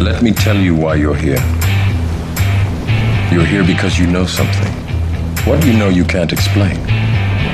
[0.00, 1.42] Let me tell you why you're here.
[3.32, 4.72] You're here because you know something.
[5.44, 6.76] What you know you can't explain,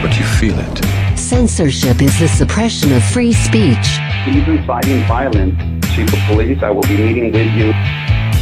[0.02, 1.18] but you feel it.
[1.18, 3.96] Censorship is the suppression of free speech.
[4.26, 5.58] He's inciting violence.
[5.94, 7.72] Chief of Police, I will be meeting with you.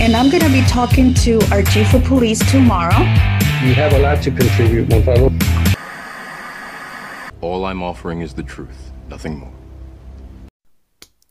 [0.03, 2.98] And I'm going to be talking to our Chief of Police tomorrow.
[3.62, 5.32] You have a lot to contribute, Montalvo.
[7.41, 9.62] All I'm offering is the truth, nothing more.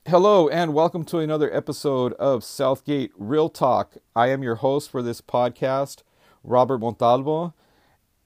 [0.07, 3.97] Hello, and welcome to another episode of Southgate Real Talk.
[4.16, 6.02] I am your host for this podcast,
[6.44, 7.53] Robert Montalvo.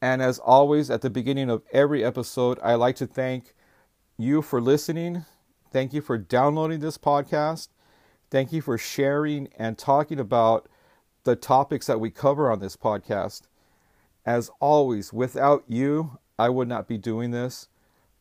[0.01, 3.53] And as always, at the beginning of every episode, I like to thank
[4.17, 5.25] you for listening.
[5.69, 7.67] Thank you for downloading this podcast.
[8.31, 10.69] Thank you for sharing and talking about
[11.25, 13.41] the topics that we cover on this podcast.
[14.25, 17.67] As always, without you, I would not be doing this.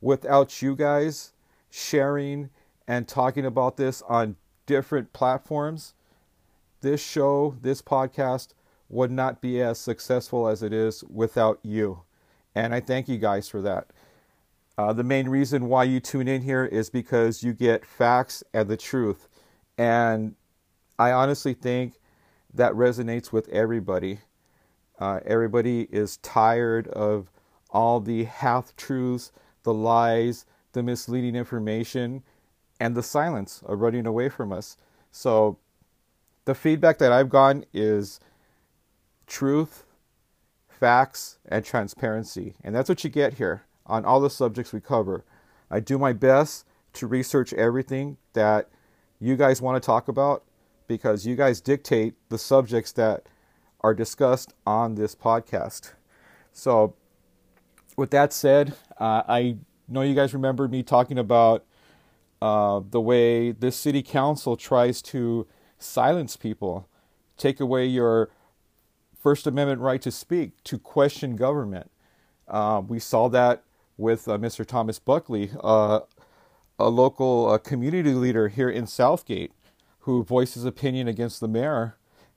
[0.00, 1.33] Without you guys
[1.70, 2.50] sharing
[2.87, 5.95] and talking about this on different platforms,
[6.80, 8.55] this show, this podcast
[8.88, 12.03] would not be as successful as it is without you.
[12.55, 13.89] And I thank you guys for that.
[14.77, 18.69] Uh, the main reason why you tune in here is because you get facts and
[18.69, 19.28] the truth.
[19.78, 20.34] And
[20.98, 21.95] I honestly think
[22.53, 24.19] that resonates with everybody.
[24.98, 27.30] Uh, everybody is tired of
[27.70, 29.33] all the half truths,
[29.64, 32.23] the lies, the misleading information,
[32.80, 34.77] and the silence of running away from us.
[35.11, 35.58] So,
[36.44, 38.20] the feedback that I've gotten is
[39.27, 39.84] truth,
[40.69, 42.55] facts, and transparency.
[42.62, 45.25] And that's what you get here on all the subjects we cover.
[45.70, 48.69] I do my best to research everything that
[49.19, 50.45] you guys want to talk about
[50.86, 53.27] because you guys dictate the subjects that
[53.80, 55.92] are discussed on this podcast.
[56.52, 56.95] So,
[57.97, 59.56] with that said, uh, I
[59.89, 61.64] know you guys remember me talking about
[62.45, 65.47] uh, the way this city council tries to
[65.78, 66.86] silence people,
[67.39, 68.28] take away your
[69.19, 71.91] First Amendment right to speak, to question government.
[72.47, 73.62] Uh, we saw that
[73.96, 74.67] with uh, Mr.
[74.67, 76.01] Thomas Buckley, uh,
[76.79, 79.52] a local uh, community leader here in Southgate,
[80.01, 81.97] who voiced his opinion against the mayor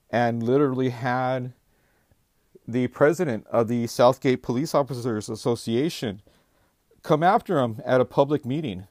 [0.10, 1.52] and literally had
[2.66, 6.22] the president of the Southgate Police Officers Association
[7.04, 8.88] come after him at a public meeting.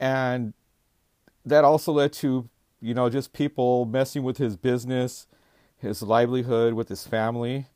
[0.00, 0.54] And
[1.44, 2.48] that also led to,
[2.80, 5.26] you know, just people messing with his business,
[5.76, 7.66] his livelihood, with his family,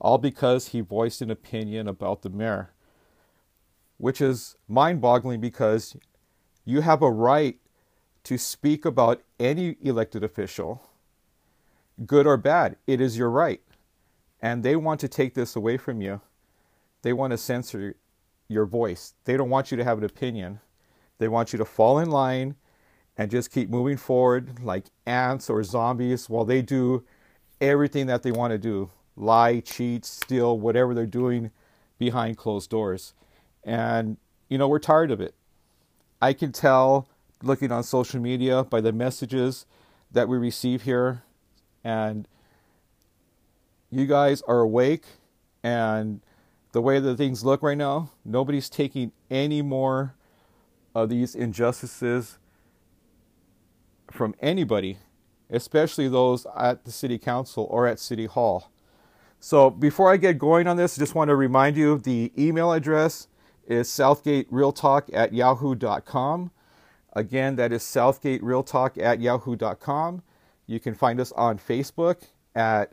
[0.00, 2.70] all because he voiced an opinion about the mayor,
[3.96, 5.96] which is mind boggling because
[6.64, 7.58] you have a right
[8.24, 10.82] to speak about any elected official,
[12.04, 12.76] good or bad.
[12.86, 13.62] It is your right.
[14.40, 16.20] And they want to take this away from you.
[17.02, 17.96] They want to censor
[18.48, 19.14] your voice.
[19.24, 20.60] They don't want you to have an opinion.
[21.18, 22.56] They want you to fall in line
[23.16, 27.04] and just keep moving forward like ants or zombies while they do
[27.60, 31.50] everything that they want to do lie, cheat, steal, whatever they're doing
[31.98, 33.14] behind closed doors.
[33.64, 34.16] And,
[34.48, 35.34] you know, we're tired of it.
[36.22, 37.08] I can tell
[37.42, 39.66] looking on social media by the messages
[40.12, 41.22] that we receive here.
[41.84, 42.28] And
[43.90, 45.04] you guys are awake.
[45.62, 46.20] And
[46.72, 50.14] the way that things look right now, nobody's taking any more
[51.02, 52.38] of these injustices
[54.10, 54.98] from anybody,
[55.50, 58.70] especially those at the city council or at city hall.
[59.40, 62.72] So before I get going on this, I just want to remind you the email
[62.72, 63.28] address
[63.66, 66.50] is southgaterealtalk at yahoo.com.
[67.12, 70.22] Again, that is southgaterealtalk at yahoo.com.
[70.66, 72.22] You can find us on Facebook
[72.54, 72.92] at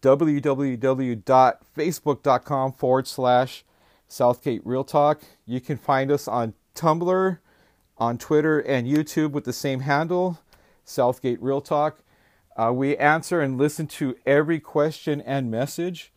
[0.00, 3.64] www.facebook.com forward slash
[4.06, 5.22] Southgate Real Talk.
[5.46, 7.38] You can find us on Tumblr,
[7.98, 10.40] on Twitter, and YouTube with the same handle,
[10.84, 12.02] Southgate Real Talk.
[12.56, 16.12] Uh, we answer and listen to every question and message.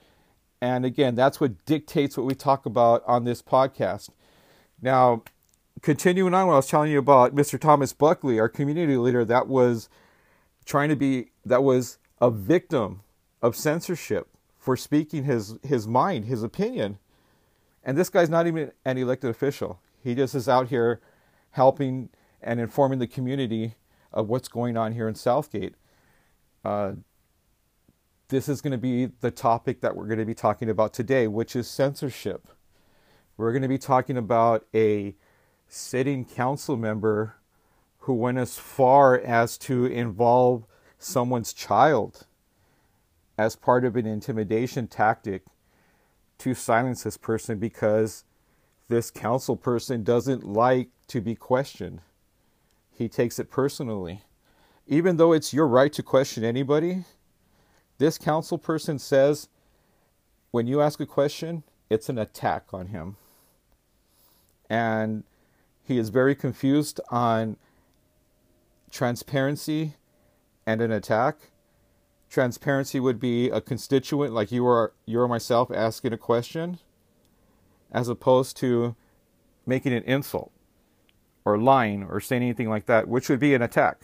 [0.61, 4.09] And again, that's what dictates what we talk about on this podcast.
[4.81, 5.23] Now,
[5.81, 7.59] continuing on what I was telling you about Mr.
[7.59, 9.89] Thomas Buckley, our community leader that was
[10.65, 13.01] trying to be, that was a victim
[13.41, 14.27] of censorship
[14.57, 16.97] for speaking his, his mind, his opinion.
[17.83, 19.79] And this guy's not even an elected official.
[20.05, 21.01] He just is out here
[21.49, 22.09] helping
[22.39, 23.73] and informing the community
[24.13, 25.73] of what's going on here in Southgate.
[26.63, 26.91] Uh,
[28.27, 31.27] this is going to be the topic that we're going to be talking about today,
[31.27, 32.47] which is censorship.
[33.35, 35.15] We're going to be talking about a
[35.67, 37.37] sitting council member
[38.01, 40.67] who went as far as to involve
[40.99, 42.27] someone's child
[43.39, 45.41] as part of an intimidation tactic
[46.37, 48.23] to silence this person because
[48.87, 52.01] this council person doesn't like to be questioned.
[52.91, 54.21] He takes it personally.
[54.87, 57.05] even though it's your right to question anybody,
[57.97, 59.49] this council person says
[60.51, 63.17] when you ask a question, it's an attack on him.
[64.69, 65.23] And
[65.83, 67.57] he is very confused on
[68.91, 69.95] transparency
[70.65, 71.51] and an attack.
[72.29, 76.79] Transparency would be a constituent like you or you or myself asking a question,
[77.95, 78.93] as opposed to
[79.65, 80.51] making an insult
[81.45, 84.01] or lying or saying anything like that, which would be an attack.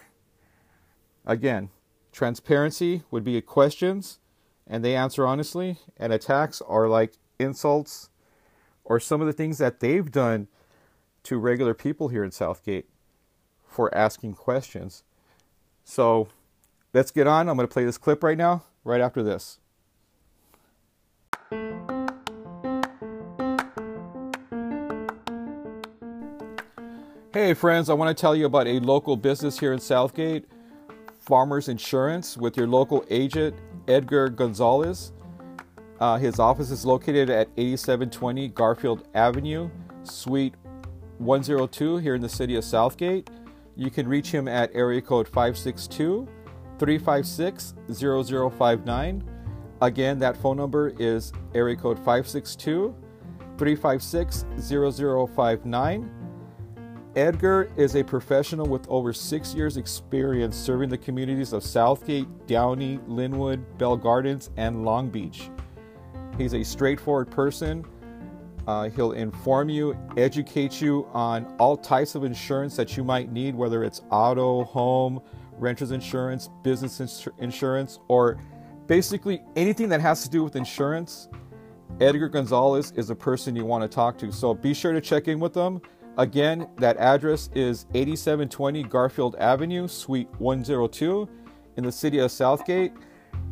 [1.25, 1.69] Again,
[2.13, 4.19] transparency would be questions
[4.65, 8.09] and they answer honestly, and attacks are like insults
[8.85, 10.47] or some of the things that they've done
[11.23, 12.87] to regular people here in Southgate
[13.67, 15.03] for asking questions.
[15.83, 16.29] So
[16.93, 17.49] let's get on.
[17.49, 19.59] I'm going to play this clip right now, right after this.
[27.41, 30.45] Hey, friends, I want to tell you about a local business here in Southgate,
[31.17, 33.55] Farmers Insurance, with your local agent,
[33.87, 35.11] Edgar Gonzalez.
[35.99, 39.71] Uh, his office is located at 8720 Garfield Avenue,
[40.03, 40.53] Suite
[41.17, 43.31] 102 here in the city of Southgate.
[43.75, 46.27] You can reach him at area code 562
[46.77, 49.23] 356 0059.
[49.81, 52.95] Again, that phone number is area code 562
[53.57, 56.20] 356 0059.
[57.17, 62.99] Edgar is a professional with over six years' experience serving the communities of Southgate, Downey,
[62.99, 65.49] Lynwood, Bell Gardens, and Long Beach.
[66.37, 67.85] He's a straightforward person.
[68.65, 73.55] Uh, he'll inform you, educate you on all types of insurance that you might need,
[73.55, 75.21] whether it's auto, home,
[75.57, 78.39] renter's insurance, business ins- insurance, or
[78.87, 81.27] basically anything that has to do with insurance.
[81.99, 84.31] Edgar Gonzalez is a person you want to talk to.
[84.31, 85.81] So be sure to check in with them.
[86.17, 91.29] Again, that address is 8720 Garfield Avenue, Suite 102
[91.77, 92.91] in the city of Southgate.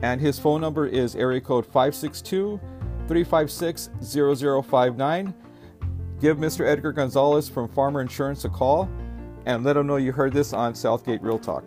[0.02, 2.60] And his phone number is area code 562
[3.08, 5.34] 356 0059.
[6.20, 6.68] Give Mr.
[6.68, 8.90] Edgar Gonzalez from Farmer Insurance a call
[9.46, 11.64] and let him know you heard this on Southgate Real Talk.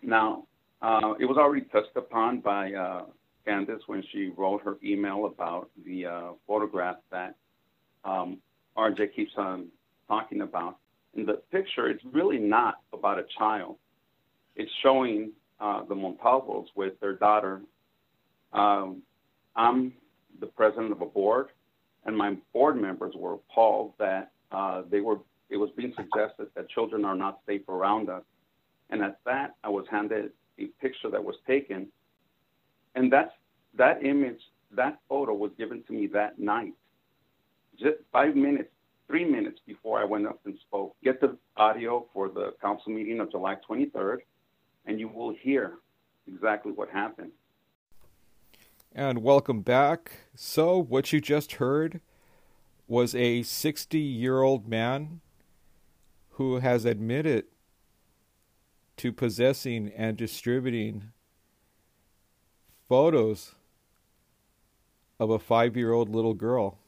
[0.00, 0.46] Now,
[0.80, 3.02] uh, it was already touched upon by uh,
[3.48, 7.34] Candace when she wrote her email about the uh, photograph that
[8.04, 8.38] um,
[8.76, 9.68] RJ keeps on
[10.06, 10.76] talking about.
[11.14, 13.76] In the picture, it's really not about a child.
[14.54, 17.62] It's showing uh, the Montalvos with their daughter.
[18.52, 19.02] Um,
[19.56, 19.94] I'm
[20.40, 21.48] the president of a board,
[22.04, 25.18] and my board members were appalled that uh, they were.
[25.50, 28.22] It was being suggested that children are not safe around us,
[28.90, 31.88] and at that, I was handed a picture that was taken,
[32.94, 33.32] and that's
[33.74, 34.40] that image,
[34.72, 36.74] that photo was given to me that night,
[37.78, 38.70] just five minutes,
[39.06, 40.96] three minutes before I went up and spoke.
[41.02, 44.18] Get the audio for the council meeting of July 23rd,
[44.86, 45.78] and you will hear
[46.26, 47.32] exactly what happened.
[48.92, 50.12] And welcome back.
[50.34, 52.00] So, what you just heard
[52.86, 55.20] was a 60 year old man
[56.30, 57.44] who has admitted
[58.96, 61.12] to possessing and distributing
[62.88, 63.54] photos
[65.20, 66.78] of a five year old little girl.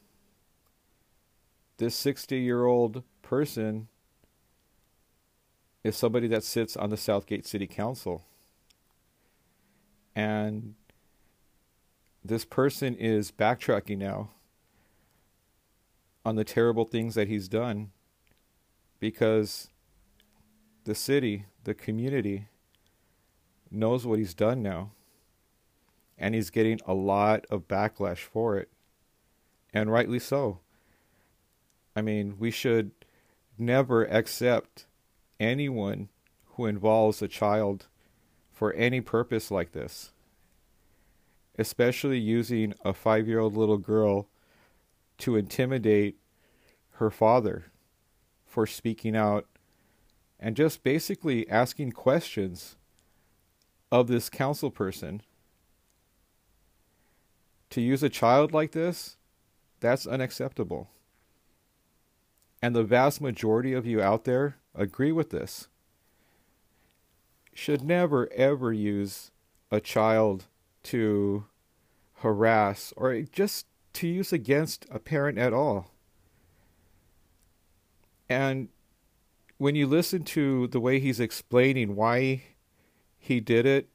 [1.76, 3.88] This 60 year old person
[5.84, 8.24] is somebody that sits on the Southgate City Council.
[10.14, 10.74] And
[12.24, 14.30] this person is backtracking now
[16.24, 17.92] on the terrible things that he's done
[18.98, 19.70] because
[20.84, 22.48] the city, the community,
[23.70, 24.90] knows what he's done now
[26.20, 28.68] and he's getting a lot of backlash for it.
[29.72, 30.60] And rightly so.
[31.96, 32.92] I mean, we should
[33.58, 34.86] never accept
[35.40, 36.10] anyone
[36.54, 37.86] who involves a child
[38.52, 40.12] for any purpose like this,
[41.58, 44.28] especially using a five year old little girl
[45.18, 46.16] to intimidate
[46.92, 47.66] her father
[48.44, 49.46] for speaking out
[50.38, 52.76] and just basically asking questions
[53.90, 55.22] of this council person
[57.70, 59.16] to use a child like this,
[59.80, 60.90] that's unacceptable.
[62.62, 65.68] And the vast majority of you out there agree with this.
[67.54, 69.30] Should never ever use
[69.70, 70.46] a child
[70.84, 71.46] to
[72.16, 75.90] harass or just to use against a parent at all.
[78.28, 78.68] And
[79.58, 82.42] when you listen to the way he's explaining why
[83.18, 83.88] he did it,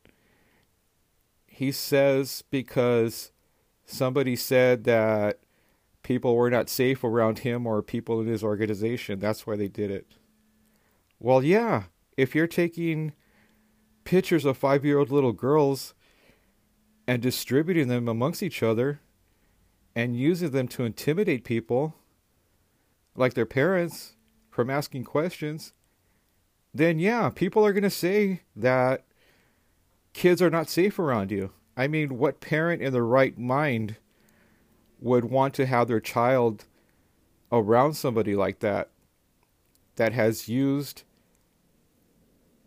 [1.47, 3.31] he says because
[3.85, 5.39] somebody said that
[6.03, 9.19] people were not safe around him or people in his organization.
[9.19, 10.07] That's why they did it.
[11.19, 11.83] Well, yeah,
[12.17, 13.13] if you're taking
[14.03, 15.93] pictures of five year old little girls
[17.07, 19.01] and distributing them amongst each other
[19.95, 21.95] and using them to intimidate people,
[23.15, 24.15] like their parents,
[24.55, 25.73] from asking questions,
[26.73, 29.03] then yeah, people are going to say that
[30.13, 31.51] kids are not safe around you.
[31.77, 33.97] I mean, what parent in their right mind
[34.99, 36.65] would want to have their child
[37.51, 38.89] around somebody like that
[39.95, 41.03] that has used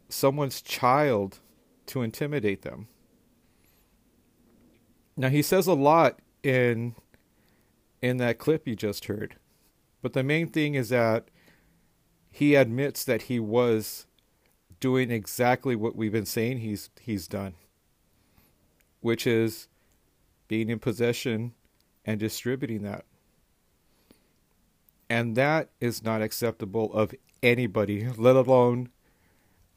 [0.09, 1.41] someone's child
[1.87, 2.88] to intimidate them.
[5.17, 6.95] Now he says a lot in
[8.00, 9.37] in that clip you just heard.
[10.00, 11.29] But the main thing is that
[12.31, 14.07] he admits that he was
[14.81, 17.55] doing exactly what we've been saying he's he's done,
[19.00, 19.69] which is
[20.49, 21.52] being in possession
[22.05, 23.05] and distributing that.
[25.11, 28.90] And that is not acceptable of anybody, let alone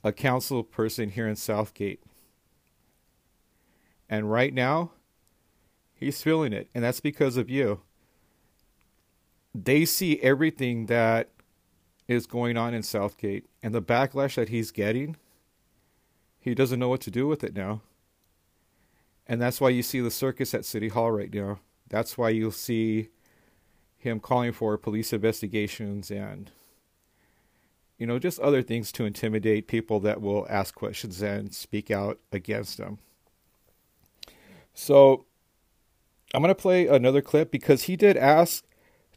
[0.04, 2.02] a council person here in Southgate.
[4.10, 4.92] And right now,
[5.94, 7.82] he's feeling it, and that's because of you.
[9.54, 11.30] They see everything that
[12.08, 15.16] is going on in Southgate and the backlash that he's getting.
[16.40, 17.82] He doesn't know what to do with it now.
[19.28, 21.60] And that's why you see the circus at City Hall right now.
[21.90, 23.10] That's why you'll see
[23.98, 26.52] him calling for police investigations and
[28.00, 32.20] you know just other things to intimidate people that will ask questions and speak out
[32.32, 32.98] against him.
[34.74, 35.26] So
[36.34, 38.64] I'm going to play another clip because he did ask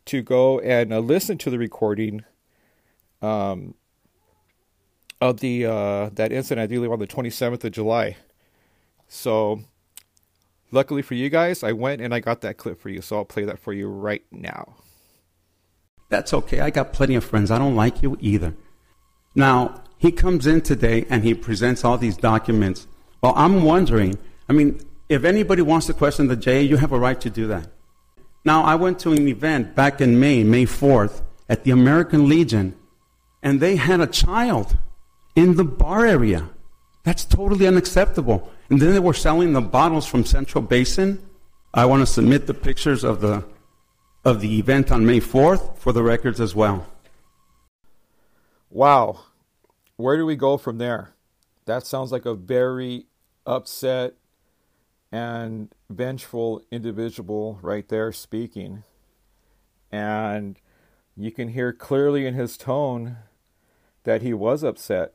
[0.07, 2.25] to go and uh, listen to the recording
[3.23, 3.75] um,
[5.21, 8.17] of the uh, that incident, I believe on the 27th of July.
[9.09, 9.63] So
[10.75, 13.25] Luckily for you guys, I went and I got that clip for you, so I'll
[13.25, 14.75] play that for you right now.
[16.09, 16.59] That's okay.
[16.59, 17.53] I got plenty of friends.
[17.53, 18.57] I don't like you either.
[19.37, 22.89] Now, he comes in today and he presents all these documents.
[23.23, 26.99] Well, I'm wondering, I mean, if anybody wants to question the J, you have a
[26.99, 27.69] right to do that.
[28.45, 32.75] Now, I went to an event back in May, May 4th, at the American Legion,
[33.45, 34.77] and they had a child
[35.37, 36.51] in the bar area.
[37.05, 38.51] That's totally unacceptable.
[38.71, 41.23] And then they were selling the bottles from Central Basin.
[41.73, 43.45] I want to submit the pictures of the
[44.25, 46.87] of the event on May 4th for the records as well.
[48.71, 49.21] Wow.
[49.97, 51.15] Where do we go from there?
[51.67, 53.07] That sounds like a very
[53.47, 54.15] upset
[55.13, 58.83] and vengeful individual right there speaking.
[59.93, 60.59] And
[61.17, 63.19] you can hear clearly in his tone
[64.03, 65.15] that he was upset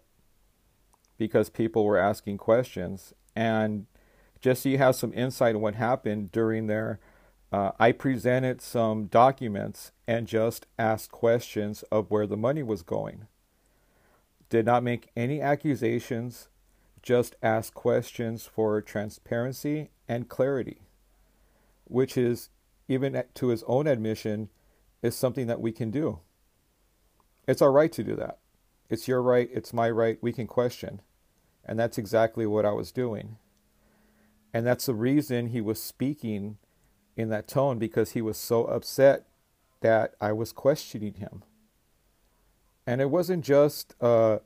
[1.18, 3.14] because people were asking questions.
[3.40, 3.86] And
[4.42, 7.00] just so you have some insight on what happened during there,
[7.54, 13.28] uh, I presented some documents and just asked questions of where the money was going.
[14.50, 16.50] Did not make any accusations,
[17.02, 20.82] just asked questions for transparency and clarity,
[21.86, 22.50] which is,
[22.90, 24.50] even to his own admission,
[25.02, 26.20] is something that we can do.
[27.48, 28.40] It's our right to do that.
[28.90, 31.02] It's your right, it's my right, we can question.
[31.66, 33.38] And that's exactly what I was doing.
[34.54, 36.58] And that's the reason he was speaking
[37.16, 39.28] in that tone because he was so upset
[39.82, 41.44] that I was questioning him.
[42.88, 44.40] And it wasn't just uh,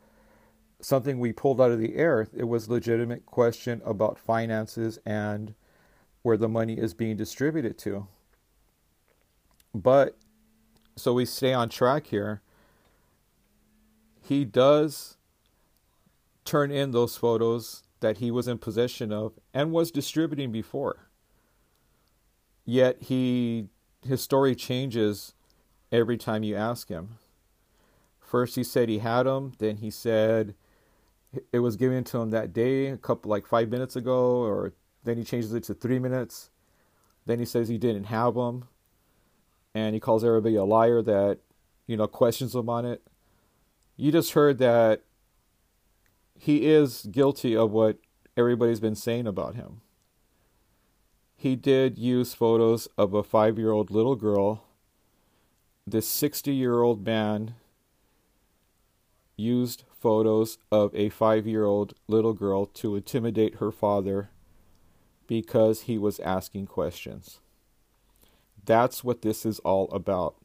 [0.81, 5.55] something we pulled out of the air, it was legitimate question about finances and
[6.23, 8.07] where the money is being distributed to.
[9.73, 10.17] But
[10.95, 12.41] so we stay on track here.
[14.21, 15.17] He does
[16.45, 21.09] turn in those photos that he was in possession of and was distributing before.
[22.65, 23.67] Yet he
[24.05, 25.33] his story changes
[25.91, 27.17] every time you ask him.
[28.19, 30.55] First he said he had them, then he said
[31.51, 34.73] it was given to him that day, a couple like 5 minutes ago or
[35.03, 36.49] then he changes it to 3 minutes.
[37.25, 38.67] Then he says he didn't have them
[39.73, 41.39] and he calls everybody a liar that
[41.87, 43.01] you know questions him on it.
[43.95, 45.03] You just heard that
[46.37, 47.97] he is guilty of what
[48.35, 49.81] everybody's been saying about him.
[51.35, 54.63] He did use photos of a five year old little girl.
[55.85, 57.55] This 60 year old man
[59.35, 64.29] used photos of a five year old little girl to intimidate her father
[65.27, 67.39] because he was asking questions.
[68.65, 70.35] That's what this is all about.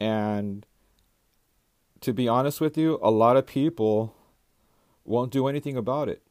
[0.00, 0.66] And
[2.00, 4.14] to be honest with you, a lot of people
[5.08, 6.22] won't do anything about it.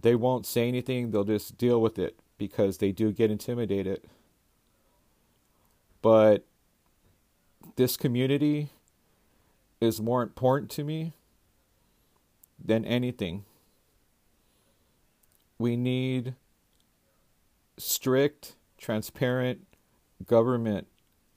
[0.00, 4.02] They won't say anything, they'll just deal with it because they do get intimidated.
[6.02, 6.44] but
[7.76, 8.70] this community
[9.80, 11.14] is more important to me
[12.62, 13.44] than anything.
[15.58, 16.34] We need
[17.78, 19.66] strict, transparent
[20.26, 20.88] government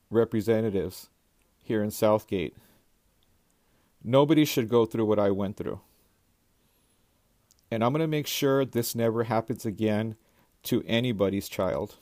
[0.10, 1.10] representatives
[1.63, 2.56] here in Southgate.
[4.03, 5.82] Nobody should go through what I went through.
[7.69, 10.15] And I'm going to make sure this never happens again
[10.63, 11.95] to anybody's child.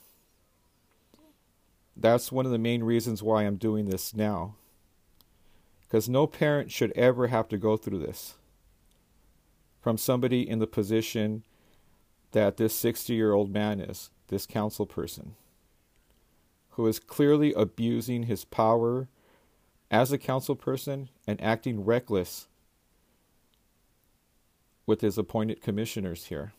[1.98, 4.56] That's one of the main reasons why I'm doing this now.
[5.82, 8.36] Because no parent should ever have to go through this
[9.82, 11.44] from somebody in the position
[12.32, 15.36] that this 60 year old man is, this council person,
[16.72, 19.08] who is clearly abusing his power
[19.90, 22.48] as a council person and acting reckless
[24.86, 26.54] with his appointed commissioners here.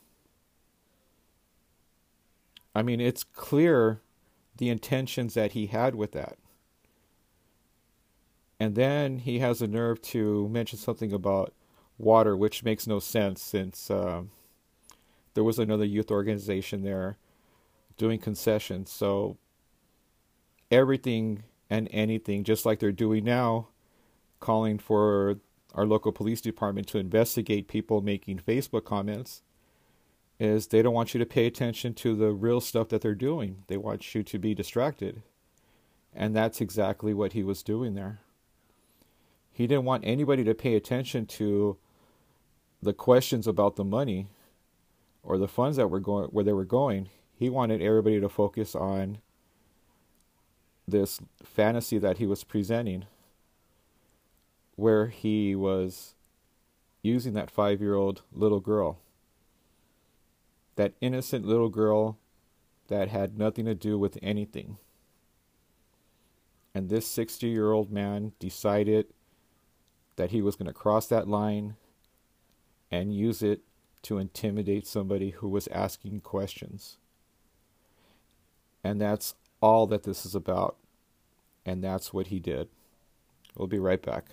[2.75, 4.01] I mean, it's clear
[4.57, 6.37] the intentions that he had with that.
[8.59, 11.53] And then he has a nerve to mention something about
[11.99, 14.23] water, which makes no sense since uh,
[15.35, 17.19] there was another youth organization there
[17.97, 18.91] doing concessions.
[18.91, 19.37] So
[20.71, 23.69] everything and anything, just like they're doing now,
[24.41, 25.39] calling for
[25.77, 29.43] our local police department to investigate people making Facebook comments,
[30.41, 33.63] is they don't want you to pay attention to the real stuff that they're doing.
[33.69, 35.23] They want you to be distracted.
[36.15, 38.21] And that's exactly what he was doing there.
[39.53, 41.77] He didn't want anybody to pay attention to
[42.83, 44.29] the questions about the money
[45.23, 47.09] or the funds that were going where they were going.
[47.35, 49.19] He wanted everybody to focus on
[50.89, 53.05] this fantasy that he was presenting
[54.77, 56.15] where he was
[57.03, 59.01] using that 5-year-old little girl
[60.77, 62.19] that innocent little girl
[62.89, 64.79] that had nothing to do with anything.
[66.75, 69.07] And this 60 year old man decided
[70.17, 71.77] that he was going to cross that line
[72.91, 73.63] and use it
[74.03, 76.99] to intimidate somebody who was asking questions.
[78.85, 80.77] And that's all that this is about.
[81.65, 82.69] And that's what he did.
[83.57, 84.27] We'll be right back.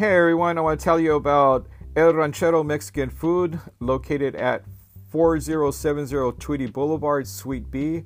[0.00, 4.64] Hey everyone, I want to tell you about El Ranchero Mexican Food located at
[5.10, 8.04] 4070 Tweedy Boulevard, Suite B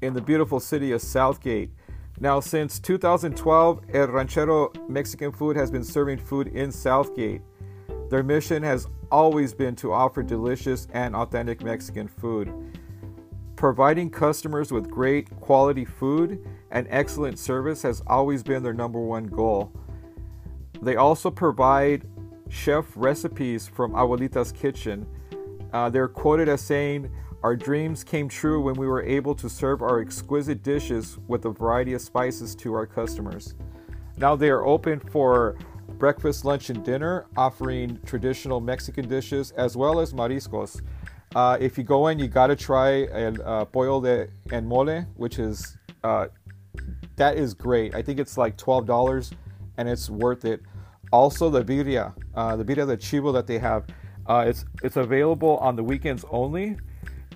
[0.00, 1.70] in the beautiful city of Southgate.
[2.18, 7.42] Now, since 2012, El Ranchero Mexican Food has been serving food in Southgate.
[8.10, 12.52] Their mission has always been to offer delicious and authentic Mexican food.
[13.54, 19.28] Providing customers with great quality food and excellent service has always been their number one
[19.28, 19.72] goal.
[20.82, 22.04] They also provide
[22.48, 25.06] chef recipes from Abuelita's Kitchen.
[25.72, 27.08] Uh, they're quoted as saying,
[27.44, 31.50] Our dreams came true when we were able to serve our exquisite dishes with a
[31.50, 33.54] variety of spices to our customers.
[34.16, 35.56] Now they are open for
[35.98, 40.80] breakfast, lunch, and dinner, offering traditional Mexican dishes as well as mariscos.
[41.34, 45.06] Uh, if you go in, you got to try el uh, pollo de en mole,
[45.16, 46.26] which is uh,
[47.16, 47.94] that is great.
[47.94, 49.32] I think it's like twelve dollars,
[49.76, 50.60] and it's worth it.
[51.12, 53.84] Also, the birria, uh, the birria, the chivo that they have,
[54.26, 56.78] uh, it's it's available on the weekends only.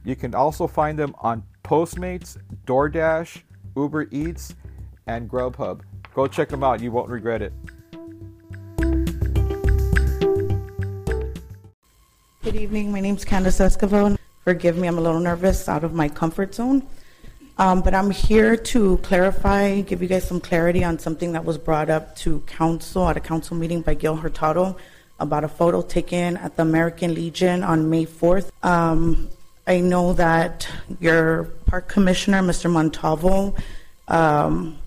[0.05, 3.43] You can also find them on Postmates, DoorDash,
[3.77, 4.55] Uber Eats,
[5.07, 5.81] and Grubhub.
[6.15, 7.53] Go check them out, you won't regret it.
[12.47, 12.93] Good evening.
[12.93, 14.17] My name's Candace Escobar.
[14.45, 16.87] Forgive me, I'm a little nervous, out of my comfort zone.
[17.59, 21.59] Um, but I'm here to clarify, give you guys some clarity on something that was
[21.59, 24.77] brought up to council at a council meeting by Gil Hurtado
[25.19, 28.53] about a photo taken at the American Legion on May 4th.
[28.63, 29.29] Um,
[29.67, 30.69] I know that
[31.01, 32.71] your park commissioner, Mr.
[32.71, 33.57] Montalvo,
[34.07, 34.79] um,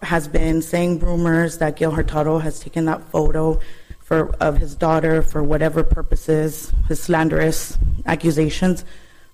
[0.00, 3.60] has been saying rumors that Gil Hurtado has taken that photo
[4.12, 8.84] for, of his daughter for whatever purposes, his slanderous accusations.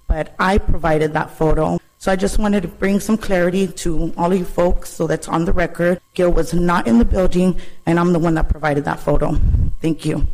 [0.06, 1.80] But I provided that photo.
[1.98, 5.26] So I just wanted to bring some clarity to all of you folks so that's
[5.26, 6.00] on the record.
[6.14, 9.36] Gil was not in the building, and I'm the one that provided that photo.
[9.82, 10.28] Thank you.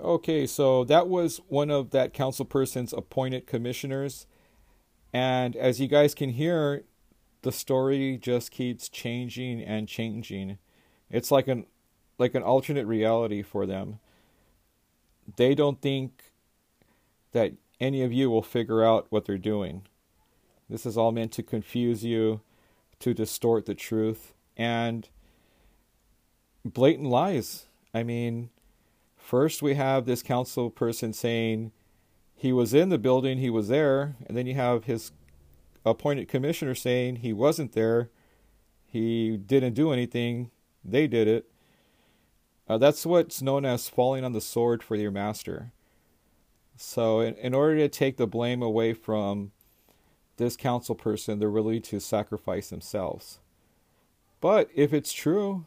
[0.00, 4.26] Okay, so that was one of that council person's appointed commissioners.
[5.12, 6.84] And as you guys can hear,
[7.42, 10.56] the story just keeps changing and changing.
[11.10, 11.66] It's like an
[12.18, 13.98] like an alternate reality for them.
[15.36, 16.32] They don't think
[17.32, 19.82] that any of you will figure out what they're doing.
[20.68, 22.40] This is all meant to confuse you,
[23.00, 25.08] to distort the truth, and
[26.64, 27.66] blatant lies.
[27.92, 28.50] I mean,
[29.16, 31.72] first we have this council person saying
[32.34, 35.12] he was in the building, he was there, and then you have his
[35.84, 38.10] appointed commissioner saying he wasn't there,
[38.86, 40.50] he didn't do anything,
[40.84, 41.48] they did it.
[42.68, 45.72] Uh, that's what's known as falling on the sword for your master.
[46.76, 49.52] So, in, in order to take the blame away from
[50.36, 53.38] this council person, they're willing to sacrifice themselves.
[54.40, 55.64] But if it's true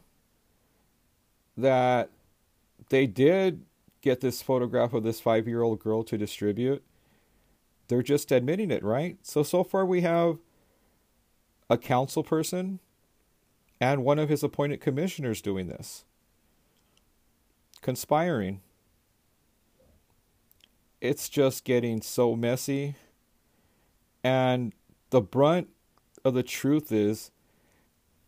[1.56, 2.10] that
[2.90, 3.62] they did
[4.00, 6.82] get this photograph of this five year old girl to distribute,
[7.88, 9.18] they're just admitting it, right?
[9.22, 10.38] So, so far we have
[11.68, 12.78] a council person
[13.80, 16.04] and one of his appointed commissioners doing this,
[17.80, 18.60] conspiring
[21.00, 22.94] it's just getting so messy.
[24.22, 24.72] And
[25.10, 25.68] the brunt
[26.24, 27.30] of the truth is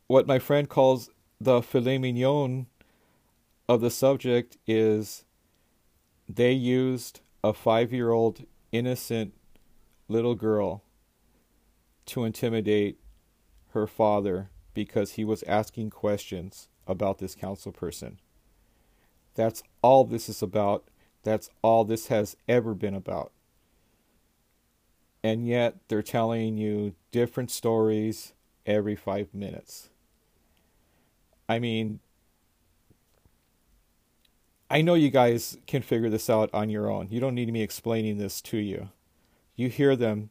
[0.07, 1.11] what my friend calls
[1.41, 2.67] the filet mignon
[3.69, 5.25] of the subject is
[6.29, 9.35] they used a five year old innocent
[10.09, 10.83] little girl
[12.07, 12.99] to intimidate
[13.71, 18.19] her father because he was asking questions about this council person.
[19.35, 20.85] That's all this is about.
[21.23, 23.33] That's all this has ever been about.
[25.25, 28.33] And yet they're telling you different stories
[28.67, 29.91] every five minutes.
[31.49, 32.01] I mean,
[34.71, 37.09] I know you guys can figure this out on your own.
[37.11, 38.89] You don't need me explaining this to you.
[39.55, 40.31] You hear them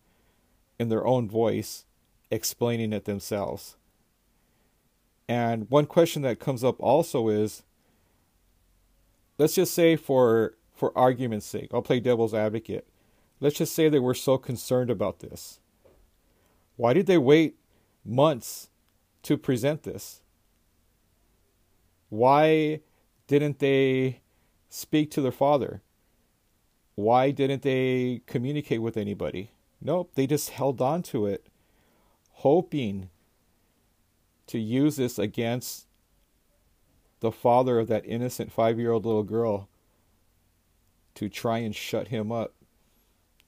[0.79, 1.85] in their own voice
[2.31, 3.75] explaining it themselves.
[5.29, 7.63] And one question that comes up also is
[9.37, 12.87] let's just say for for argument's sake, I'll play devil's advocate.
[13.39, 15.59] Let's just say they were so concerned about this.
[16.75, 17.55] Why did they wait
[18.03, 18.69] months
[19.23, 20.21] to present this?
[22.09, 22.81] Why
[23.27, 24.21] didn't they
[24.69, 25.81] speak to their father?
[26.95, 29.51] Why didn't they communicate with anybody?
[29.81, 31.47] Nope, they just held on to it,
[32.31, 33.09] hoping
[34.47, 35.87] to use this against
[37.21, 39.69] the father of that innocent five year old little girl
[41.15, 42.53] to try and shut him up,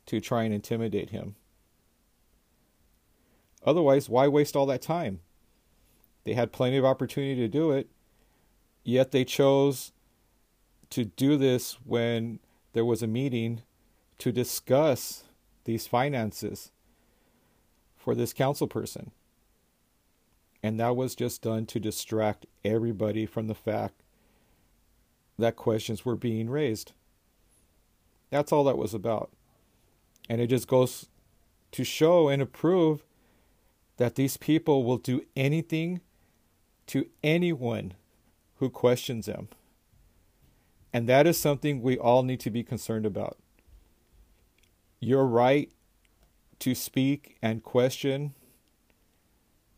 [0.05, 1.35] to try and intimidate him.
[3.65, 5.19] Otherwise, why waste all that time?
[6.23, 7.89] They had plenty of opportunity to do it,
[8.83, 9.91] yet they chose
[10.91, 12.39] to do this when
[12.73, 13.63] there was a meeting
[14.19, 15.23] to discuss
[15.65, 16.71] these finances
[17.97, 19.11] for this council person.
[20.63, 24.01] And that was just done to distract everybody from the fact
[25.37, 26.93] that questions were being raised.
[28.29, 29.31] That's all that was about.
[30.29, 31.07] And it just goes
[31.73, 33.03] to show and prove
[33.97, 35.99] that these people will do anything
[36.87, 37.93] to anyone
[38.55, 39.49] who questions them.
[40.93, 43.37] And that is something we all need to be concerned about.
[44.99, 45.71] Your right
[46.59, 48.33] to speak and question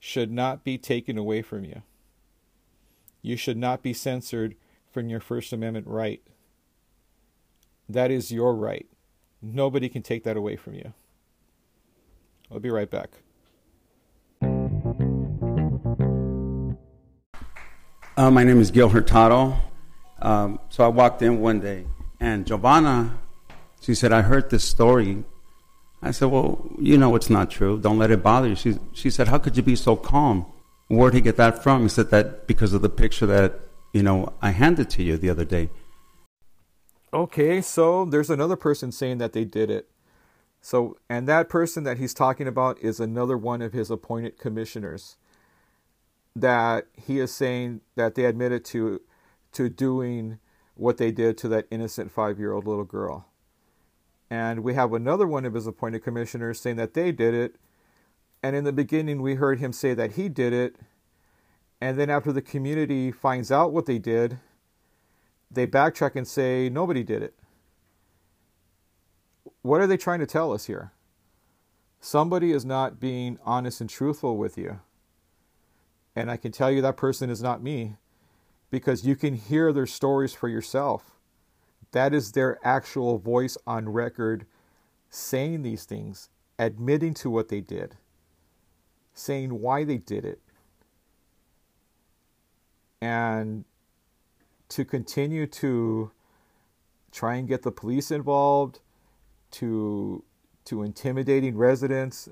[0.05, 1.81] should not be taken away from you.
[3.23, 4.53] You should not be censored
[4.91, 6.21] from your First Amendment right.
[7.89, 8.85] That is your right.
[9.41, 10.93] Nobody can take that away from you.
[12.51, 13.09] I'll be right back.
[18.15, 19.57] Uh, my name is Gil Hurtado.
[20.21, 21.87] Um, so I walked in one day,
[22.19, 23.17] and Giovanna,
[23.81, 25.23] she said, I heard this story.
[26.05, 27.79] I said, Well, you know it's not true.
[27.79, 28.55] Don't let it bother you.
[28.55, 30.45] She, she said, How could you be so calm?
[30.87, 31.81] Where'd he get that from?
[31.81, 33.59] He said, That because of the picture that,
[33.91, 35.69] you know, I handed to you the other day.
[37.11, 39.89] Okay, so there's another person saying that they did it.
[40.61, 45.17] So, and that person that he's talking about is another one of his appointed commissioners.
[46.35, 49.01] That he is saying that they admitted to
[49.53, 50.39] to doing
[50.75, 53.25] what they did to that innocent five year old little girl.
[54.29, 57.55] And we have another one of his appointed commissioners saying that they did it.
[58.41, 60.75] And in the beginning, we heard him say that he did it.
[61.81, 64.39] And then after the community finds out what they did,
[65.51, 67.35] they backtrack and say nobody did it.
[69.61, 70.91] What are they trying to tell us here?
[71.99, 74.79] Somebody is not being honest and truthful with you.
[76.15, 77.95] And I can tell you that person is not me
[78.69, 81.14] because you can hear their stories for yourself.
[81.95, 84.45] That is their actual voice on record
[85.10, 86.27] saying these things,
[86.60, 87.95] admitting to what they did,
[89.13, 90.41] saying why they did it.
[93.01, 93.63] And
[94.67, 96.12] to continue to
[97.13, 98.81] try and get the police involved,
[99.51, 100.21] to
[100.65, 102.27] to intimidating residents.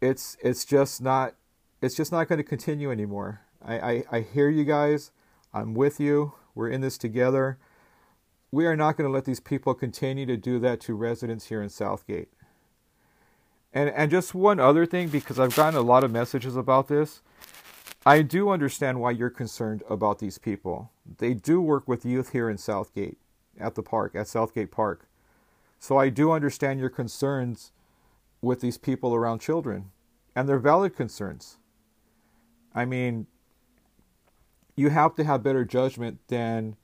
[0.00, 1.34] It's it's just not
[1.82, 3.40] it's just not going to continue anymore.
[3.60, 5.10] I, I, I hear you guys.
[5.52, 6.34] I'm with you.
[6.54, 7.58] We're in this together.
[8.54, 11.60] We are not going to let these people continue to do that to residents here
[11.60, 12.28] in Southgate.
[13.72, 17.20] And and just one other thing, because I've gotten a lot of messages about this.
[18.06, 20.92] I do understand why you're concerned about these people.
[21.18, 23.18] They do work with youth here in Southgate,
[23.58, 25.08] at the park, at Southgate Park.
[25.80, 27.72] So I do understand your concerns
[28.40, 29.90] with these people around children,
[30.36, 31.56] and they're valid concerns.
[32.72, 33.26] I mean,
[34.76, 36.76] you have to have better judgment than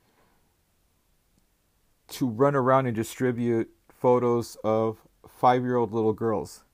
[2.11, 6.65] to run around and distribute photos of five year old little girls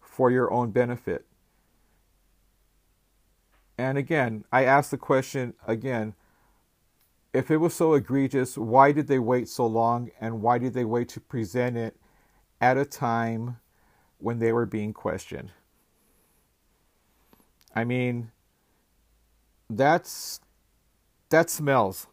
[0.00, 1.26] for your own benefit.
[3.78, 6.14] And again, I ask the question again
[7.36, 10.86] if it was so egregious, why did they wait so long and why did they
[10.86, 11.94] wait to present it
[12.62, 13.58] at a time
[14.16, 15.52] when they were being questioned?
[17.74, 18.30] I mean,
[19.68, 20.40] that's
[21.28, 22.06] that smells.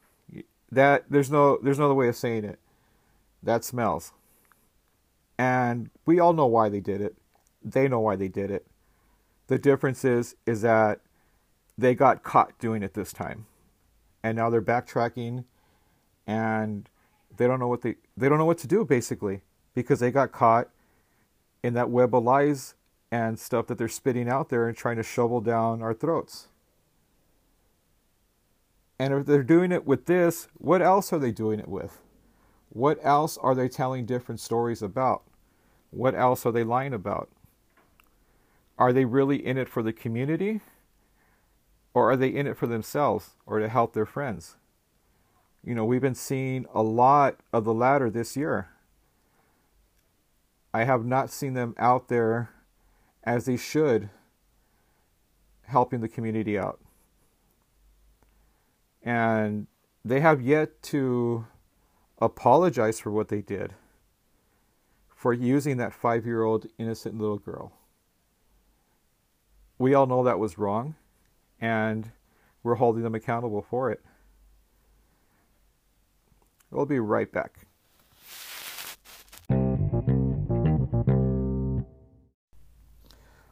[0.74, 2.60] That there's no there's no other way of saying it.
[3.42, 4.12] That smells.
[5.38, 7.16] And we all know why they did it.
[7.64, 8.66] They know why they did it.
[9.48, 11.00] The difference is is that
[11.78, 13.46] they got caught doing it this time.
[14.24, 15.44] And now they're backtracking
[16.26, 16.90] and
[17.38, 19.42] they don't know what they they don't know what to do basically
[19.76, 20.70] because they got caught
[21.62, 22.76] in that web of lies
[23.12, 26.48] and stuff that they're spitting out there and trying to shovel down our throats.
[29.00, 32.00] And if they're doing it with this, what else are they doing it with?
[32.70, 35.24] What else are they telling different stories about?
[35.92, 37.30] What else are they lying about?
[38.78, 40.62] Are they really in it for the community?
[41.94, 44.56] Or are they in it for themselves or to help their friends?
[45.64, 48.70] You know, we've been seeing a lot of the latter this year.
[50.74, 52.50] I have not seen them out there
[53.24, 54.10] as they should
[55.68, 56.80] helping the community out.
[59.04, 59.68] And
[60.06, 61.46] they have yet to
[62.20, 63.74] apologize for what they did
[65.14, 67.74] for using that five year old innocent little girl.
[69.78, 70.96] We all know that was wrong
[71.60, 72.12] and
[72.62, 74.02] we're holding them accountable for it.
[76.72, 77.68] We'll be right back.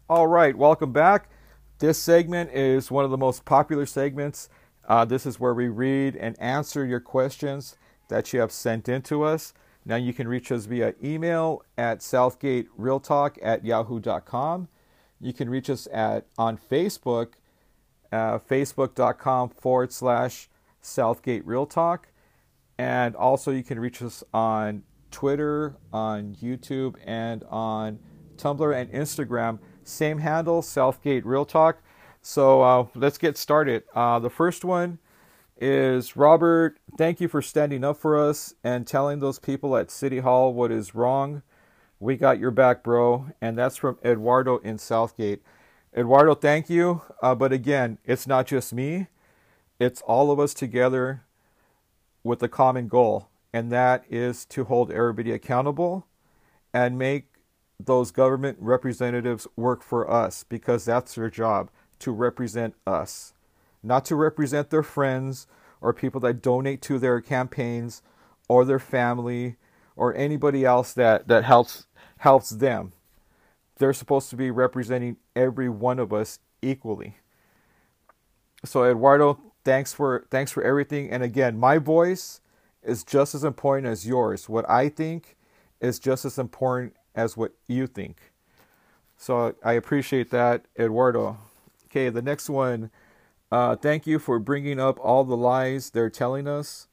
[0.10, 1.30] All right, welcome back.
[1.80, 4.50] This segment is one of the most popular segments.
[4.88, 7.76] Uh, this is where we read and answer your questions
[8.08, 9.54] that you have sent in to us.
[9.86, 14.67] Now you can reach us via email at southgaterealtalk at yahoo.com.
[15.20, 17.34] You can reach us at on Facebook
[18.12, 20.50] uh, facebook.com forward slash
[20.82, 22.10] Southgate Real Talk.
[22.78, 28.00] And also, you can reach us on Twitter, on YouTube, and on
[28.38, 29.60] Tumblr and Instagram.
[29.84, 31.82] Same handle, Southgate Real Talk.
[32.22, 33.84] So uh, let's get started.
[33.96, 35.00] Uh, the first one
[35.60, 40.20] is Robert, thank you for standing up for us and telling those people at City
[40.20, 41.42] Hall what is wrong.
[42.00, 43.28] We got your back, bro.
[43.42, 45.42] And that's from Eduardo in Southgate.
[45.96, 47.02] Eduardo, thank you.
[47.22, 49.08] Uh, but again, it's not just me,
[49.80, 51.24] it's all of us together
[52.24, 56.06] with a common goal, and that is to hold everybody accountable
[56.72, 57.26] and make
[57.80, 61.70] those government representatives work for us because that's their job
[62.02, 63.34] to represent us,
[63.84, 65.48] not to represent their friends
[65.82, 68.02] or people that donate to their campaigns
[68.50, 69.58] or their family
[69.96, 71.88] or anybody else that, that helps
[72.20, 72.94] helps them
[73.82, 77.18] they're supposed to be representing every one of us equally.
[78.64, 81.10] So Eduardo, thanks for thanks for everything.
[81.10, 82.42] And again, my voice
[82.84, 84.48] is just as important as yours.
[84.48, 85.36] What I think
[85.82, 88.32] is just as important as what you think.
[89.18, 91.38] So I appreciate that, Eduardo.
[91.92, 92.90] Okay, the next one.
[93.52, 96.88] Uh, thank you for bringing up all the lies they're telling us.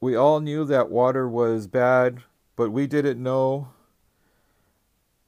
[0.00, 2.22] We all knew that water was bad,
[2.54, 3.70] but we didn't know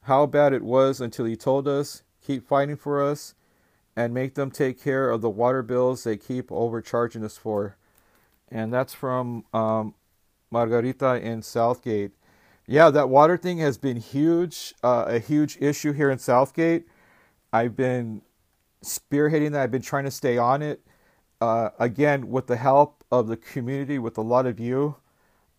[0.02, 3.34] how bad it was until he told us, keep fighting for us,
[3.96, 7.76] and make them take care of the water bills they keep overcharging us for.
[8.48, 9.94] And that's from um,
[10.52, 12.12] Margarita in Southgate.
[12.64, 16.86] Yeah, that water thing has been huge, uh, a huge issue here in Southgate.
[17.52, 18.22] I've been
[18.84, 19.62] spearheading that.
[19.62, 20.80] I've been trying to stay on it.
[21.40, 24.96] Uh, again, with the help of the community, with a lot of you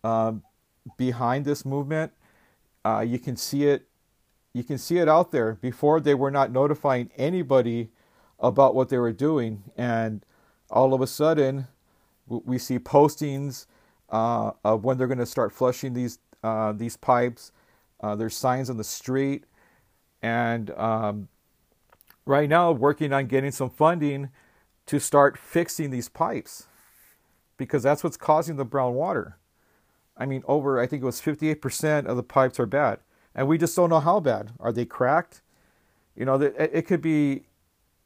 [0.04, 0.42] um,
[0.98, 2.12] behind this movement,
[2.86, 3.88] uh, you can see it
[4.54, 5.56] you can see it out there.
[5.56, 7.90] Before they were not notifying anybody
[8.40, 10.26] about what they were doing, and
[10.70, 11.68] all of a sudden,
[12.28, 13.66] we see postings
[14.10, 17.52] uh, of when they're going to start flushing these uh, these pipes,
[18.02, 19.46] Uh, there's signs on the street,
[20.22, 21.28] and um,
[22.26, 24.30] right now working on getting some funding
[24.88, 26.68] to start fixing these pipes
[27.58, 29.38] because that's what's causing the brown water.
[30.18, 33.00] I mean, over I think it was 58% of the pipes are bad,
[33.34, 34.52] and we just don't know how bad.
[34.60, 35.42] Are they cracked?
[36.16, 37.44] You know, it could be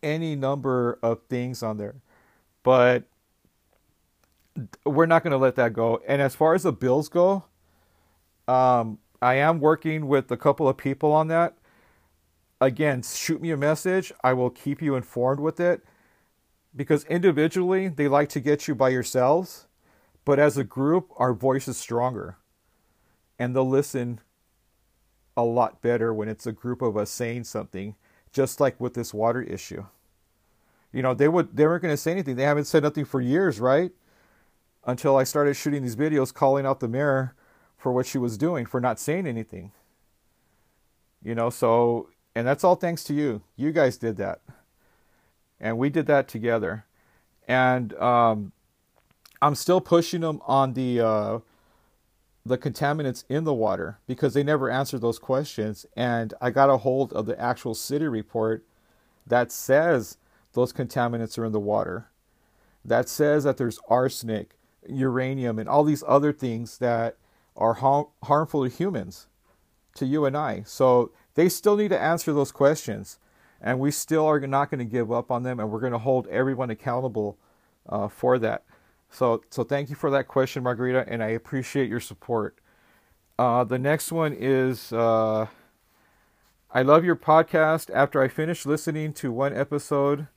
[0.01, 1.95] any number of things on there,
[2.63, 3.03] but
[4.85, 6.01] we're not going to let that go.
[6.07, 7.45] And as far as the bills go,
[8.47, 11.58] um, I am working with a couple of people on that.
[12.61, 14.11] Again, shoot me a message.
[14.23, 15.81] I will keep you informed with it
[16.75, 19.67] because individually they like to get you by yourselves,
[20.25, 22.37] but as a group, our voice is stronger
[23.39, 24.19] and they'll listen
[25.37, 27.95] a lot better when it's a group of us saying something,
[28.33, 29.85] just like with this water issue.
[30.91, 32.35] You know, they would they weren't going to say anything.
[32.35, 33.91] They haven't said nothing for years, right?
[34.85, 37.35] Until I started shooting these videos calling out the mayor
[37.77, 39.71] for what she was doing for not saying anything.
[41.23, 43.41] You know, so and that's all thanks to you.
[43.55, 44.41] You guys did that
[45.59, 46.85] and we did that together.
[47.47, 48.51] And um,
[49.41, 51.39] I'm still pushing them on the uh,
[52.45, 55.85] the contaminants in the water because they never answered those questions.
[55.95, 58.65] And I got a hold of the actual city report
[59.27, 60.17] that says
[60.53, 62.09] those contaminants are in the water.
[62.85, 67.17] That says that there's arsenic, uranium, and all these other things that
[67.57, 69.27] are ha- harmful to humans,
[69.95, 70.63] to you and I.
[70.65, 73.17] So they still need to answer those questions
[73.61, 75.99] and we still are not going to give up on them, and we're going to
[75.99, 77.37] hold everyone accountable
[77.87, 78.63] uh, for that.
[79.09, 82.59] So, so thank you for that question, Margarita, and I appreciate your support.
[83.37, 85.47] Uh, the next one is uh,
[86.71, 87.89] I love your podcast.
[87.93, 90.27] After I finish listening to one episode,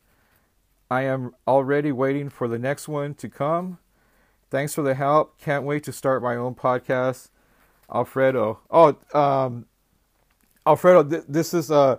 [0.90, 3.78] I am already waiting for the next one to come.
[4.50, 5.40] Thanks for the help.
[5.40, 7.28] Can't wait to start my own podcast.
[7.92, 8.60] Alfredo.
[8.70, 9.66] Oh, um,
[10.66, 11.74] Alfredo, th- this is a.
[11.74, 11.96] Uh,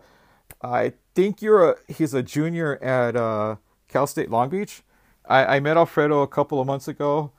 [0.61, 4.83] I think you're a he's a junior at uh, Cal State Long Beach.
[5.27, 7.31] I, I met Alfredo a couple of months ago.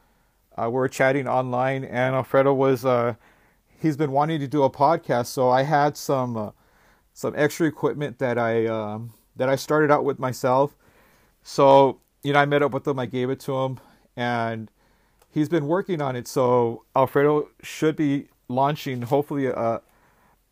[0.56, 3.14] Uh, we were chatting online, and Alfredo was uh,
[3.80, 5.26] he's been wanting to do a podcast.
[5.26, 6.50] So I had some uh,
[7.12, 10.76] some extra equipment that I um, that I started out with myself.
[11.42, 12.98] So you know, I met up with him.
[12.98, 13.80] I gave it to him,
[14.16, 14.70] and
[15.30, 16.28] he's been working on it.
[16.28, 19.80] So Alfredo should be launching hopefully a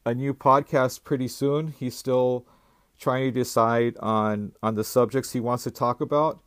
[0.05, 1.69] a new podcast pretty soon.
[1.69, 2.47] He's still
[2.99, 6.41] trying to decide on on the subjects he wants to talk about.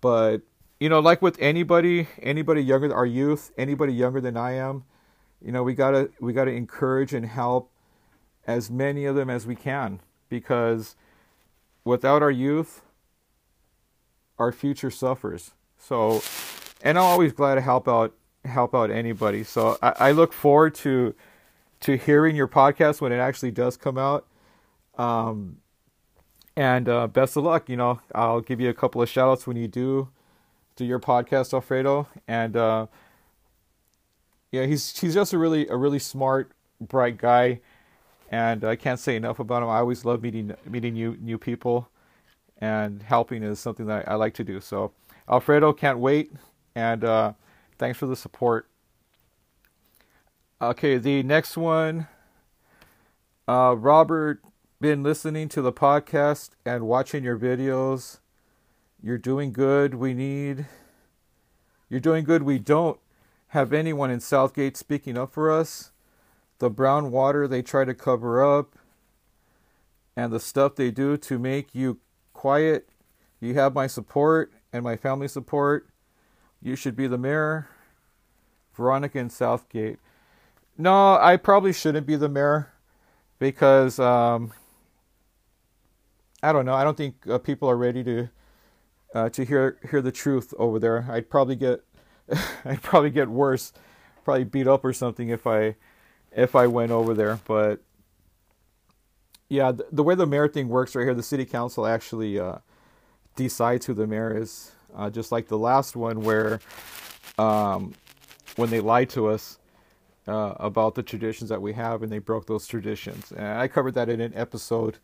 [0.00, 0.42] But
[0.80, 4.84] you know, like with anybody, anybody younger, our youth, anybody younger than I am,
[5.40, 7.70] you know, we gotta we gotta encourage and help
[8.46, 10.96] as many of them as we can because
[11.84, 12.82] without our youth,
[14.38, 15.52] our future suffers.
[15.78, 16.22] So,
[16.82, 19.44] and I'm always glad to help out help out anybody.
[19.44, 21.14] So I, I look forward to
[21.84, 24.26] to hearing your podcast when it actually does come out.
[24.96, 25.58] Um,
[26.56, 27.68] and uh, best of luck.
[27.68, 30.08] You know, I'll give you a couple of shout outs when you do
[30.76, 32.08] do your podcast, Alfredo.
[32.26, 32.86] And uh,
[34.50, 37.60] yeah, he's he's just a really a really smart, bright guy,
[38.30, 39.68] and I can't say enough about him.
[39.68, 41.90] I always love meeting meeting new new people,
[42.58, 44.58] and helping is something that I like to do.
[44.60, 44.92] So,
[45.28, 46.32] Alfredo, can't wait,
[46.74, 47.32] and uh,
[47.78, 48.68] thanks for the support.
[50.64, 52.08] Okay, the next one,
[53.46, 54.40] uh, Robert
[54.80, 58.20] been listening to the podcast and watching your videos.
[59.02, 59.92] You're doing good.
[59.96, 60.64] We need.
[61.90, 62.44] You're doing good.
[62.44, 62.98] We don't
[63.48, 65.92] have anyone in Southgate speaking up for us.
[66.60, 68.78] The brown water they try to cover up
[70.16, 71.98] and the stuff they do to make you
[72.32, 72.88] quiet.
[73.38, 75.90] You have my support and my family support.
[76.62, 77.68] You should be the mayor.
[78.74, 79.98] Veronica in Southgate.
[80.76, 82.72] No, I probably shouldn't be the mayor
[83.38, 84.52] because um,
[86.42, 86.74] I don't know.
[86.74, 88.28] I don't think uh, people are ready to
[89.14, 91.06] uh, to hear hear the truth over there.
[91.08, 91.84] I'd probably get
[92.64, 93.72] I'd probably get worse,
[94.24, 95.76] probably beat up or something if I
[96.32, 97.38] if I went over there.
[97.46, 97.80] But
[99.48, 102.58] yeah, the, the way the mayor thing works right here, the city council actually uh,
[103.36, 106.60] decides who the mayor is, uh, just like the last one where
[107.38, 107.94] um,
[108.56, 109.58] when they lied to us.
[110.26, 113.30] Uh, about the traditions that we have, and they broke those traditions.
[113.30, 114.96] And I covered that in an episode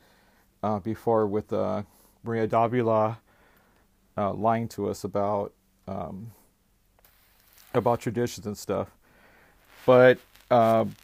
[0.62, 1.82] uh, before with uh,
[2.24, 3.18] Maria Davila
[4.16, 5.52] uh, lying to us about
[5.86, 6.32] um,
[7.74, 8.88] about traditions and stuff.
[9.84, 10.18] But
[10.50, 10.96] um,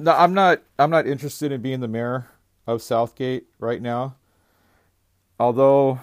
[0.00, 0.62] no, I'm not.
[0.76, 2.26] I'm not interested in being the mayor
[2.66, 4.16] of Southgate right now.
[5.38, 6.00] Although,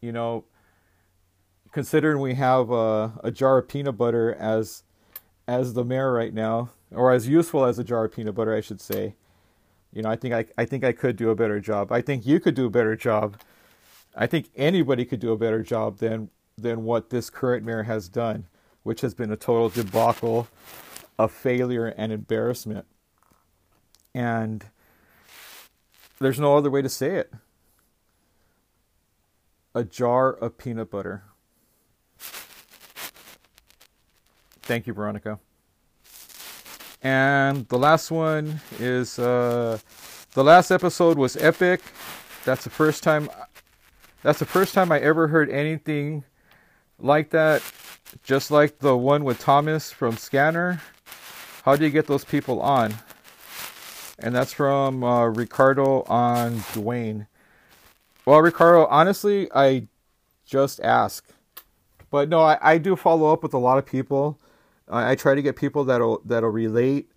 [0.00, 0.44] you know,
[1.70, 4.82] considering we have a, a jar of peanut butter as
[5.50, 8.60] as the mayor right now, or as useful as a jar of peanut butter, I
[8.60, 9.16] should say.
[9.92, 11.90] You know, I think I, I think I could do a better job.
[11.90, 13.36] I think you could do a better job.
[14.14, 18.08] I think anybody could do a better job than than what this current mayor has
[18.08, 18.46] done,
[18.84, 20.46] which has been a total debacle,
[21.18, 22.86] a failure and embarrassment.
[24.14, 24.64] And
[26.20, 27.32] there's no other way to say it.
[29.74, 31.24] A jar of peanut butter.
[34.62, 35.38] Thank you, Veronica.
[37.02, 39.78] And the last one is uh,
[40.34, 41.80] the last episode was epic.
[42.44, 43.30] That's the first time.
[44.22, 46.24] That's the first time I ever heard anything
[46.98, 47.62] like that.
[48.22, 50.82] Just like the one with Thomas from Scanner.
[51.64, 52.94] How do you get those people on?
[54.18, 57.26] And that's from uh, Ricardo on Dwayne.
[58.26, 59.86] Well, Ricardo, honestly, I
[60.44, 61.24] just ask.
[62.10, 64.38] But no, I, I do follow up with a lot of people
[64.90, 67.10] I, I try to get people that'll that'll relate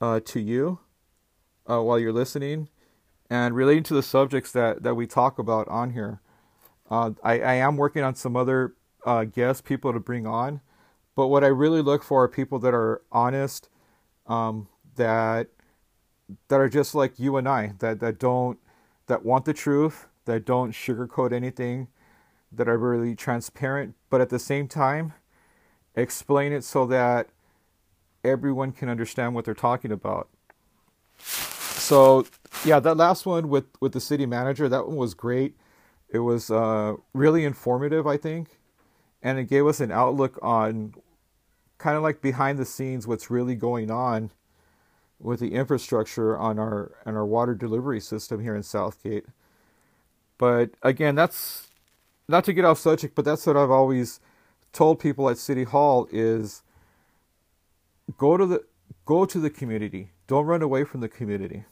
[0.00, 0.80] uh, to you
[1.68, 2.68] uh, while you're listening,
[3.30, 6.20] and relating to the subjects that that we talk about on here.
[6.90, 8.74] Uh, I, I am working on some other
[9.06, 10.60] uh, guests, people to bring on,
[11.14, 13.68] but what I really look for are people that are honest,
[14.26, 15.48] um, that
[16.48, 18.58] that are just like you and I, that that don't
[19.06, 21.88] that want the truth, that don't sugarcoat anything,
[22.52, 25.12] that are really transparent, but at the same time
[25.96, 27.28] explain it so that
[28.22, 30.28] everyone can understand what they're talking about.
[31.18, 32.26] So,
[32.64, 35.54] yeah, that last one with with the city manager, that one was great.
[36.08, 38.58] It was uh, really informative, I think,
[39.22, 40.94] and it gave us an outlook on
[41.78, 44.30] kind of like behind the scenes what's really going on
[45.18, 49.26] with the infrastructure on our on our water delivery system here in Southgate.
[50.38, 51.68] But again, that's
[52.28, 54.20] not to get off subject, but that's what I've always
[54.74, 56.62] told people at City Hall is
[58.18, 58.64] go to the
[59.06, 60.10] go to the community.
[60.26, 61.64] Don't run away from the community.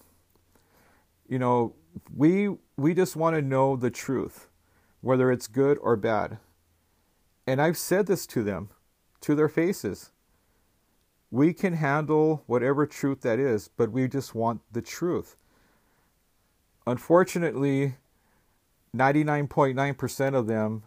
[1.28, 1.74] You know,
[2.16, 4.48] we we just want to know the truth,
[5.02, 6.38] whether it's good or bad.
[7.46, 8.70] And I've said this to them,
[9.20, 10.10] to their faces.
[11.30, 15.36] We can handle whatever truth that is, but we just want the truth.
[16.86, 17.96] Unfortunately,
[18.94, 20.82] 99.9% of them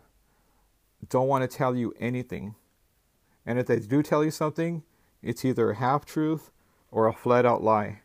[1.10, 2.56] don't want to tell you anything.
[3.46, 4.84] And if they do tell you something,
[5.22, 6.52] it's either a half truth
[6.92, 8.02] or a flat out lie.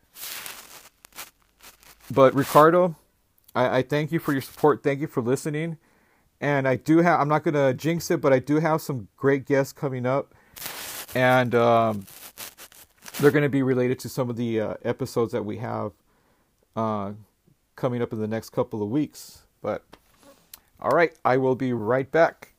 [2.11, 2.95] But Ricardo,
[3.55, 4.83] I, I, thank you for your support.
[4.83, 5.77] Thank you for listening.
[6.41, 9.07] And I do have, I'm not going to jinx it, but I do have some
[9.15, 10.33] great guests coming up.
[11.15, 12.05] And um,
[13.19, 15.91] they're going to be related to some of the uh, episodes that we have
[16.75, 17.11] uh,
[17.75, 19.43] coming up in the next couple of weeks.
[19.61, 19.83] But
[20.79, 22.50] all right, I will be right back.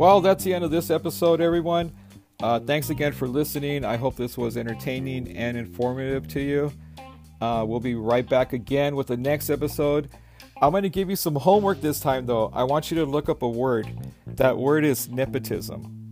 [0.00, 1.92] Well, that's the end of this episode, everyone.
[2.42, 3.84] Uh, thanks again for listening.
[3.84, 6.72] I hope this was entertaining and informative to you.
[7.38, 10.08] Uh, we'll be right back again with the next episode.
[10.62, 12.50] I'm going to give you some homework this time, though.
[12.54, 13.90] I want you to look up a word.
[14.26, 16.08] That word is nepotism.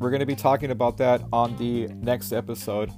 [0.00, 2.90] We're going to be talking about that on the next episode.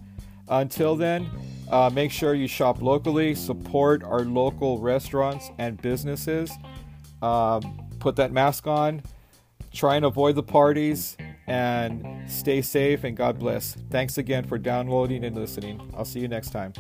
[0.49, 1.29] Until then,
[1.71, 6.51] uh, make sure you shop locally, support our local restaurants and businesses,
[7.21, 9.03] um, put that mask on
[9.79, 11.17] try and avoid the parties
[11.47, 13.75] and stay safe and God bless.
[13.91, 15.81] Thanks again for downloading and listening.
[15.97, 16.73] I'll see you next time.